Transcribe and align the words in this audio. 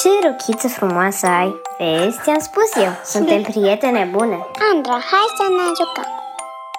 Ce 0.00 0.08
rochiță 0.26 0.68
frumoasă 0.68 1.26
ai! 1.26 1.52
Vezi, 1.78 2.18
ți-am 2.22 2.38
spus 2.48 2.70
eu, 2.86 2.92
suntem 3.04 3.42
prietene 3.42 4.08
bune. 4.16 4.38
Andra, 4.70 4.96
hai 5.10 5.28
să 5.38 5.44
ne 5.56 5.66
jucăm. 5.78 6.10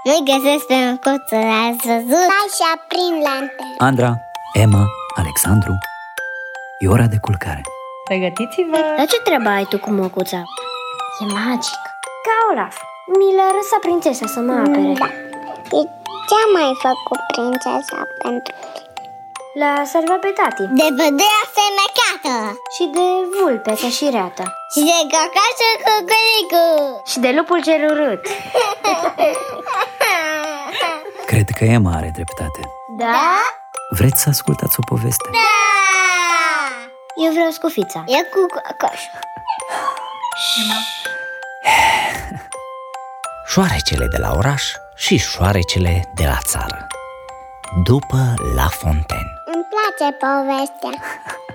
Nu-i 0.05 0.27
găsesc 0.31 0.65
pe 0.71 0.77
măcuță, 0.87 1.37
ați 1.65 1.83
văzut? 1.91 2.27
Hai 2.35 2.47
și 2.57 2.63
aprind 2.75 3.17
lanterne 3.27 3.75
Andra, 3.87 4.11
Emma, 4.63 4.83
Alexandru 5.21 5.73
E 6.83 6.87
ora 6.95 7.07
de 7.13 7.19
culcare. 7.25 7.61
Pregătiți-vă! 8.09 8.79
Dar 8.97 9.07
ce 9.11 9.19
treabă 9.27 9.49
ai 9.49 9.65
tu 9.71 9.77
cu 9.85 9.89
măcuța? 9.91 10.41
E 11.21 11.25
magic. 11.37 11.81
Ca 12.25 12.35
Olaf 12.51 12.75
Mi 13.17 13.35
l-a 13.37 13.49
lăsat 13.57 13.81
prințesa 13.85 14.25
să 14.35 14.39
mă 14.47 14.55
apere. 14.65 14.93
Da. 15.03 15.09
Și 15.69 15.79
ce 16.27 16.35
a 16.43 16.47
mai 16.57 16.71
făcut 16.85 17.21
prințesa 17.33 17.99
pentru 18.21 18.53
L-a 19.59 19.73
salvat 19.93 20.19
pe 20.25 20.31
tati. 20.39 20.63
De 20.79 20.87
pădurea 20.97 21.43
fermecată 22.23 22.57
Și 22.75 22.83
de 22.93 23.07
vulpe 23.39 23.73
ca 23.81 23.89
și 23.89 24.09
reata 24.11 24.43
Și 24.73 24.79
de 24.89 24.97
cacașul 25.13 25.75
cucuricu 25.85 26.65
Și 27.05 27.19
de 27.19 27.31
lupul 27.37 27.61
cel 27.61 27.91
urât 27.91 28.27
Cred 31.25 31.49
că 31.57 31.63
Emma 31.63 31.91
are 31.95 32.11
dreptate. 32.13 32.61
Da? 32.97 33.41
Vreți 33.89 34.21
să 34.21 34.29
ascultați 34.29 34.75
o 34.79 34.83
poveste? 34.95 35.29
Da! 35.31 35.37
Eu 37.25 37.31
vreau 37.31 37.49
scufița. 37.49 38.03
E 38.07 38.23
cu 38.23 38.45
cacașul 38.55 39.11
Șoarecele 43.51 44.07
de 44.07 44.17
la 44.17 44.33
oraș 44.35 44.63
și 44.95 45.17
șoarecele 45.17 46.11
de 46.15 46.23
la 46.23 46.37
țară. 46.45 46.87
După 47.83 48.33
La 48.55 48.67
Fontaine. 48.67 49.33
Îmi 49.45 49.65
place 49.69 50.17
povestea 50.17 50.89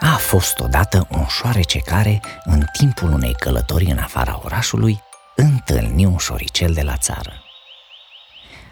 A 0.00 0.16
fost 0.16 0.58
odată 0.58 1.06
un 1.10 1.26
șoarece 1.26 1.78
care, 1.78 2.20
în 2.44 2.64
timpul 2.72 3.12
unei 3.12 3.34
călătorii 3.34 3.90
în 3.90 3.98
afara 3.98 4.40
orașului, 4.44 5.02
întâlni 5.36 6.04
un 6.04 6.16
șoricel 6.16 6.72
de 6.72 6.82
la 6.82 6.96
țară. 6.96 7.32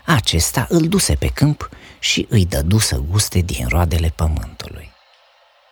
Acesta 0.05 0.67
îl 0.69 0.89
duse 0.89 1.15
pe 1.15 1.27
câmp 1.27 1.69
și 1.99 2.27
îi 2.29 2.47
dădu 2.47 2.79
să 2.79 2.97
guste 2.97 3.41
din 3.41 3.67
roadele 3.69 4.13
pământului. 4.17 4.91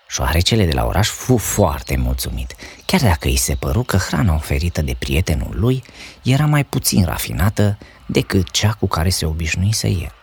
Șoarecele 0.09 0.65
de 0.65 0.73
la 0.73 0.85
oraș 0.85 1.09
fu 1.09 1.37
foarte 1.37 1.97
mulțumit, 1.97 2.55
chiar 2.87 3.01
dacă 3.01 3.29
îi 3.29 3.37
se 3.37 3.55
păru 3.55 3.83
că 3.83 3.97
hrana 3.97 4.35
oferită 4.35 4.83
de 4.83 4.97
prietenul 4.99 5.55
lui 5.59 5.83
era 6.23 6.47
mai 6.47 6.65
puțin 6.65 7.05
rafinată 7.05 7.79
decât 8.07 8.51
cea 8.51 8.73
cu 8.73 8.87
care 8.87 9.09
se 9.09 9.27
obișnuise 9.27 9.89
el. 9.89 10.18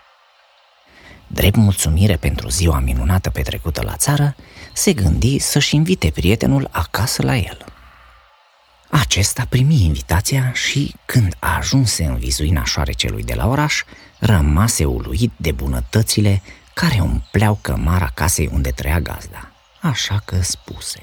Drept 1.35 1.55
mulțumire 1.55 2.15
pentru 2.15 2.49
ziua 2.49 2.79
minunată 2.79 3.29
petrecută 3.29 3.81
la 3.83 3.95
țară, 3.95 4.35
se 4.73 4.93
gândi 4.93 5.39
să-și 5.39 5.75
invite 5.75 6.11
prietenul 6.11 6.67
acasă 6.71 7.23
la 7.23 7.35
el. 7.35 7.65
Acesta 8.89 9.45
primi 9.49 9.83
invitația 9.83 10.53
și, 10.53 10.95
când 11.05 11.35
a 11.39 11.55
ajuns 11.55 11.97
în 11.97 12.15
vizuina 12.15 12.63
șoarecelui 12.63 13.23
de 13.23 13.33
la 13.33 13.47
oraș, 13.47 13.83
rămase 14.19 14.85
uluit 14.85 15.31
de 15.35 15.51
bunătățile 15.51 16.41
care 16.73 16.99
umpleau 16.99 17.57
cămara 17.61 18.11
casei 18.13 18.49
unde 18.53 18.71
trăia 18.71 18.99
gazda. 18.99 19.51
Așa 19.81 20.21
că 20.25 20.41
spuse. 20.41 21.01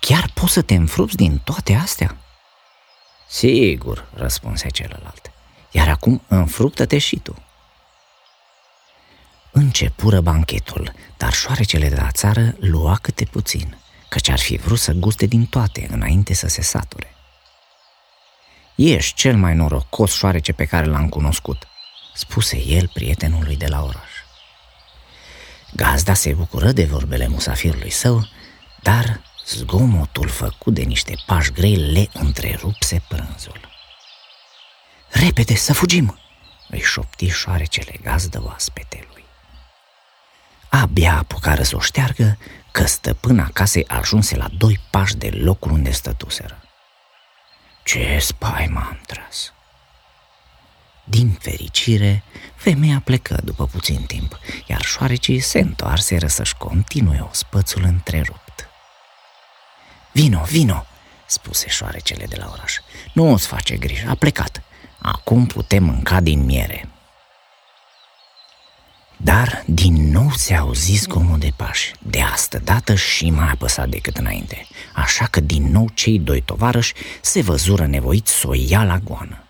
Chiar 0.00 0.30
poți 0.34 0.52
să 0.52 0.62
te 0.62 0.74
înfrupți 0.74 1.16
din 1.16 1.40
toate 1.44 1.74
astea? 1.74 2.16
Sigur, 3.28 4.08
răspunse 4.14 4.68
celălalt. 4.68 5.30
Iar 5.70 5.88
acum 5.88 6.22
înfruptă-te 6.28 6.98
și 6.98 7.16
tu. 7.16 7.45
Începură 9.78 10.20
banchetul, 10.20 10.92
dar 11.16 11.32
șoarecele 11.32 11.88
de 11.88 11.94
la 11.94 12.10
țară 12.10 12.54
lua 12.60 12.98
câte 13.02 13.24
puțin, 13.24 13.78
căci 14.08 14.28
ar 14.28 14.38
fi 14.38 14.56
vrut 14.56 14.78
să 14.78 14.92
guste 14.92 15.26
din 15.26 15.46
toate 15.46 15.86
înainte 15.90 16.34
să 16.34 16.46
se 16.46 16.62
sature. 16.62 17.14
Ești 18.74 19.14
cel 19.14 19.36
mai 19.36 19.54
norocos 19.54 20.14
șoarece 20.14 20.52
pe 20.52 20.64
care 20.64 20.86
l-am 20.86 21.08
cunoscut, 21.08 21.66
spuse 22.14 22.62
el 22.64 22.90
prietenului 22.92 23.56
de 23.56 23.66
la 23.66 23.82
oraș. 23.82 24.10
Gazda 25.72 26.14
se 26.14 26.32
bucură 26.32 26.72
de 26.72 26.84
vorbele 26.84 27.28
musafirului 27.28 27.90
său, 27.90 28.28
dar 28.82 29.22
zgomotul 29.46 30.28
făcut 30.28 30.74
de 30.74 30.82
niște 30.82 31.14
pași 31.26 31.52
grei 31.52 31.76
le 31.76 32.08
întrerupse 32.12 33.02
prânzul. 33.08 33.60
Repede 35.08 35.54
să 35.54 35.72
fugim!" 35.72 36.18
îi 36.68 36.80
șopti 36.80 37.28
șoarecele 37.28 37.92
gazdă 38.02 38.42
oaspetelui. 38.44 39.25
Abia 40.80 41.16
apucară 41.18 41.62
să 41.62 41.76
o 41.76 41.80
șteargă 41.80 42.38
că 42.70 42.84
stăpâna 42.84 43.50
casei 43.52 43.86
ajunse 43.86 44.36
la 44.36 44.48
doi 44.58 44.80
pași 44.90 45.16
de 45.16 45.28
locul 45.28 45.70
unde 45.70 45.90
stătuseră. 45.90 46.62
Ce 47.84 48.18
spaimă 48.20 48.78
am 48.88 49.00
tras! 49.06 49.52
Din 51.04 51.30
fericire, 51.40 52.22
femeia 52.54 53.00
plecă 53.04 53.40
după 53.44 53.66
puțin 53.66 54.02
timp, 54.02 54.38
iar 54.66 54.82
șoarecii 54.82 55.40
se 55.40 55.58
întoarseră 55.58 56.26
să-și 56.26 56.56
continue 56.56 57.26
ospățul 57.30 57.82
întrerupt. 57.82 58.68
Vino, 60.12 60.42
vino, 60.42 60.86
spuse 61.26 61.68
șoarecele 61.68 62.26
de 62.26 62.36
la 62.36 62.48
oraș. 62.52 62.78
Nu 63.12 63.32
îți 63.32 63.46
face 63.46 63.76
grijă, 63.76 64.08
a 64.10 64.14
plecat. 64.14 64.62
Acum 64.98 65.46
putem 65.46 65.84
mânca 65.84 66.20
din 66.20 66.44
miere. 66.44 66.88
Dar 69.26 69.62
din 69.66 70.10
nou 70.10 70.30
se 70.30 70.54
auzi 70.54 70.92
zgomot 70.94 71.40
de 71.40 71.52
pași, 71.56 71.92
de 72.02 72.20
astă 72.20 72.58
dată 72.58 72.94
și 72.94 73.30
mai 73.30 73.48
apăsat 73.48 73.88
decât 73.88 74.16
înainte, 74.16 74.66
așa 74.94 75.26
că 75.26 75.40
din 75.40 75.70
nou 75.70 75.88
cei 75.94 76.18
doi 76.18 76.40
tovarăși 76.40 76.94
se 77.20 77.42
văzură 77.42 77.86
nevoiți 77.86 78.32
să 78.32 78.48
o 78.48 78.54
ia 78.54 78.84
la 78.84 78.98
goană. 78.98 79.44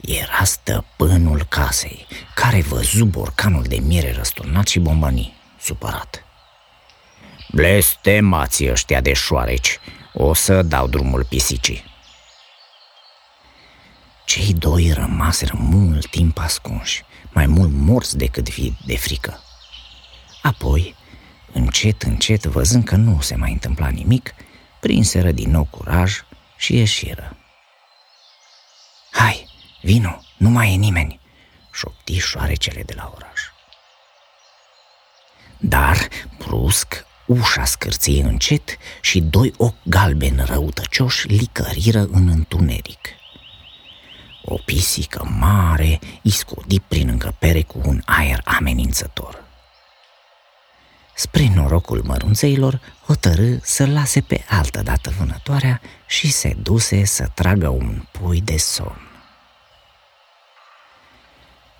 Era 0.00 0.44
stăpânul 0.44 1.46
casei, 1.48 2.06
care 2.34 2.60
văzu 2.60 3.04
borcanul 3.04 3.62
de 3.62 3.76
miere 3.76 4.12
răsturnat 4.12 4.66
și 4.66 4.78
bombăni, 4.78 5.36
supărat. 5.60 6.24
Blestemați 7.52 8.70
ăștia 8.70 9.00
de 9.00 9.12
șoareci, 9.12 9.78
o 10.12 10.34
să 10.34 10.62
dau 10.62 10.86
drumul 10.86 11.24
pisicii. 11.24 11.84
Cei 14.24 14.52
doi 14.52 14.92
rămaseră 14.94 15.54
mult 15.56 16.10
timp 16.10 16.38
ascunși, 16.38 17.04
mai 17.32 17.46
mult 17.46 17.70
morți 17.72 18.16
decât 18.16 18.48
vii 18.48 18.78
de 18.86 18.96
frică. 18.96 19.42
Apoi, 20.42 20.94
încet, 21.52 22.02
încet, 22.02 22.44
văzând 22.44 22.84
că 22.84 22.96
nu 22.96 23.20
se 23.20 23.34
mai 23.34 23.52
întâmpla 23.52 23.88
nimic, 23.88 24.34
prinseră 24.80 25.30
din 25.30 25.50
nou 25.50 25.64
curaj 25.64 26.12
și 26.56 26.76
ieșiră. 26.76 27.36
Hai, 29.10 29.46
vino, 29.82 30.20
nu 30.36 30.48
mai 30.48 30.72
e 30.72 30.76
nimeni, 30.76 31.20
șopti 31.72 32.18
șoarecele 32.18 32.82
de 32.82 32.94
la 32.96 33.12
oraș. 33.14 33.40
Dar, 35.56 36.08
brusc, 36.38 37.04
ușa 37.26 37.64
scârție 37.64 38.22
încet 38.22 38.76
și 39.00 39.20
doi 39.20 39.52
ochi 39.56 39.82
galbeni 39.82 40.44
răutăcioși 40.44 41.26
licăriră 41.26 42.00
în 42.00 42.28
întuneric. 42.28 43.19
O 44.52 44.56
pisică 44.64 45.28
mare 45.38 45.98
iscodi 46.22 46.80
prin 46.80 47.08
încăpere 47.08 47.62
cu 47.62 47.80
un 47.84 48.02
aer 48.04 48.40
amenințător. 48.44 49.42
Spre 51.14 51.50
norocul 51.54 52.02
mărunțeilor, 52.02 52.80
hotărâ 53.06 53.56
să 53.62 53.86
lase 53.86 54.20
pe 54.20 54.44
altă 54.48 54.82
dată 54.82 55.10
vânătoarea 55.18 55.80
și 56.06 56.30
se 56.30 56.56
duse 56.62 57.04
să 57.04 57.28
tragă 57.34 57.68
un 57.68 58.04
pui 58.10 58.40
de 58.40 58.56
somn. 58.56 59.08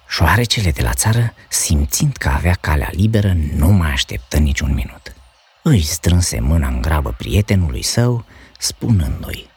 Șoarecele 0.09 0.70
de 0.70 0.82
la 0.82 0.94
țară, 0.94 1.34
simțind 1.48 2.16
că 2.16 2.28
avea 2.28 2.54
calea 2.60 2.91
liberă, 2.92 3.32
nu 3.54 3.69
mai 3.69 3.91
așteptă 3.91 4.38
niciun 4.38 4.75
minut. 4.75 5.15
Îi 5.62 5.83
strânse 5.83 6.41
mâna 6.41 6.68
în 6.68 6.80
grabă 6.80 7.15
prietenului 7.18 7.83
său, 7.83 8.24
spunându-i 8.59 9.49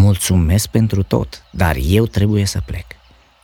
Mulțumesc 0.00 0.66
pentru 0.68 1.02
tot, 1.02 1.42
dar 1.50 1.76
eu 1.88 2.06
trebuie 2.06 2.44
să 2.44 2.60
plec. 2.66 2.86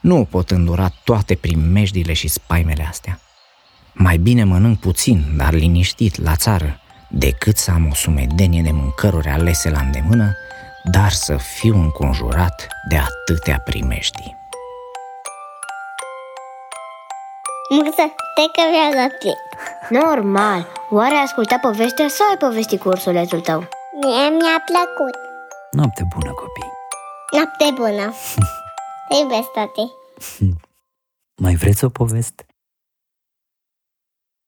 Nu 0.00 0.25
pot 0.31 0.50
îndura 0.50 0.88
toate 1.05 1.35
primejdile 1.35 2.12
și 2.12 2.29
spaimele 2.29 2.87
astea. 2.88 3.19
Mai 3.93 4.17
bine 4.17 4.44
mănânc 4.44 4.79
puțin, 4.79 5.25
dar 5.37 5.53
liniștit, 5.53 6.23
la 6.23 6.37
țară, 6.37 6.81
decât 7.08 7.56
să 7.56 7.70
am 7.70 7.88
o 7.91 7.94
sumedenie 7.94 8.62
de 8.62 8.70
mâncăruri 8.73 9.29
alese 9.29 9.70
la 9.70 9.79
îndemână, 9.79 10.37
dar 10.85 11.11
să 11.11 11.37
fiu 11.37 11.75
înconjurat 11.75 12.69
de 12.88 12.97
atâtea 12.97 13.58
primejdii. 13.64 14.37
Mârță, 17.70 18.03
te 18.35 18.43
că 18.53 18.62
vreau 18.70 18.93
la 19.03 19.08
plec 19.19 19.38
Normal, 20.03 20.67
oare 20.91 21.14
ai 21.14 21.23
ascultat 21.23 21.61
povestea 21.61 22.08
sau 22.08 22.26
ai 22.31 22.37
povestit 22.37 22.81
cu 22.81 22.88
ursulețul 22.88 23.41
tău? 23.41 23.69
Mie 24.00 24.29
mi-a 24.29 24.62
plăcut 24.67 25.25
Noapte 25.76 26.06
bună, 26.14 26.32
copii. 26.32 26.73
Noapte 27.32 27.64
bună. 27.75 28.14
Te 29.08 29.17
iubesc, 29.17 29.50
tati. 29.50 29.93
Mai 31.37 31.55
vreți 31.55 31.84
o 31.84 31.88
poveste? 31.88 32.45